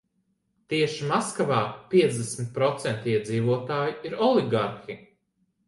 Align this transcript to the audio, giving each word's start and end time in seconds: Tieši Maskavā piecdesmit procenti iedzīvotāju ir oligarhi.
Tieši 0.71 1.09
Maskavā 1.11 1.59
piecdesmit 1.91 2.49
procenti 2.57 3.13
iedzīvotāju 3.15 3.95
ir 4.11 4.19
oligarhi. 4.33 5.01